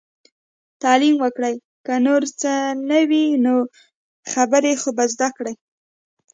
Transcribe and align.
تعليم 0.83 1.15
وکړئ! 1.23 1.55
که 1.85 1.93
نور 2.05 2.21
هيڅ 2.27 2.41
نه 2.89 2.99
وي 3.09 3.25
نو، 3.45 3.55
خبرې 4.31 4.73
خو 4.81 4.89
به 4.97 5.05
زده 5.13 5.29
کړي. 5.37 5.53